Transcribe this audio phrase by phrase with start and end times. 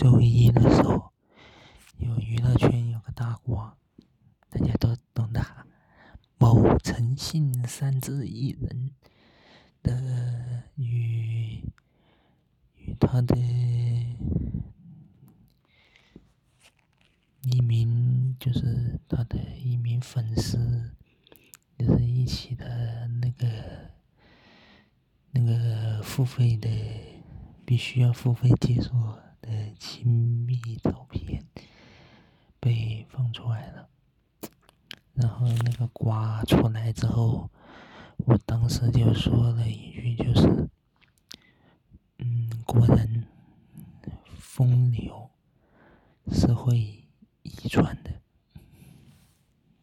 [0.00, 1.12] 周一的时候，
[1.98, 3.76] 有娱乐圈有个大瓜，
[4.48, 5.44] 大家都懂的，
[6.38, 8.92] 某诚信三字一人
[9.82, 11.62] 的与
[12.76, 13.36] 与他的
[17.42, 20.94] 一名就是他的一名粉丝，
[21.78, 23.90] 就是一起的那个
[25.32, 26.70] 那个付费的，
[27.66, 29.18] 必须要付费解锁。
[29.80, 31.42] 亲密照片
[32.60, 33.88] 被放出来了，
[35.14, 37.50] 然后那个瓜出来之后，
[38.18, 40.68] 我当时就说了一句，就是，
[42.18, 43.24] 嗯，果然，
[44.38, 45.30] 风流
[46.30, 46.76] 是会
[47.42, 48.19] 遗传的。